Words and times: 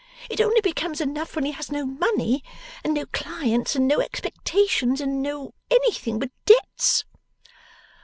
It 0.31 0.41
only 0.41 0.61
becomes 0.61 0.99
enough 0.99 1.35
when 1.35 1.45
he 1.45 1.51
has 1.51 1.71
no 1.71 1.85
money, 1.85 2.43
and 2.83 2.95
no 2.95 3.05
clients, 3.05 3.75
and 3.75 3.87
no 3.87 3.99
expectations, 4.01 4.99
and 4.99 5.21
no 5.21 5.53
anything 5.69 6.17
but 6.17 6.31
debts. 6.47 7.05